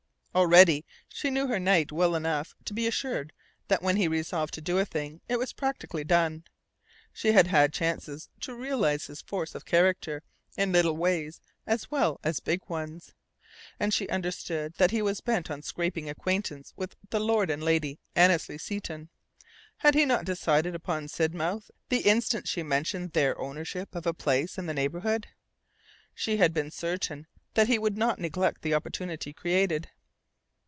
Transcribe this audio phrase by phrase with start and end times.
[0.33, 3.33] Already she knew her Knight well enough to be assured
[3.67, 6.45] that when he resolved to do a thing it was practically done.
[7.11, 10.23] She had had chances to realize his force of character
[10.55, 13.13] in little ways as well as big ones;
[13.77, 18.57] and she understood that he was bent on scraping acquaintance with Lord and Lady Annesley
[18.57, 19.09] Seton.
[19.79, 24.57] Had he not decided upon Sidmouth the instant she mentioned their ownership of a place
[24.57, 25.27] in the neighbourhood?
[26.15, 29.89] She had been certain that he would not neglect the opportunity created.